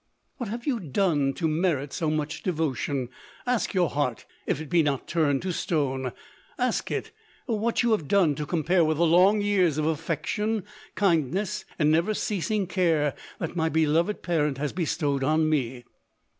[0.37, 3.09] What have you done to merit so much devotion?
[3.45, 6.11] Ask your heart— if it be not turned to stone,
[6.57, 7.11] ask it
[7.45, 10.63] what you have done to compare with the long years of affec tion,
[10.95, 15.83] kindness, and never ceasing care that my beloved parent has bestowed on me.